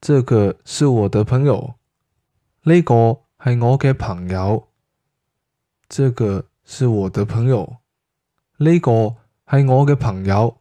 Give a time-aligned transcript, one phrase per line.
[0.00, 1.74] 这个是我的朋友。
[2.62, 2.94] 呢个
[3.44, 4.68] 系我嘅朋友。
[5.88, 7.76] 这个是我的朋友。
[8.56, 9.16] 呢个
[9.50, 10.59] 系我嘅朋友。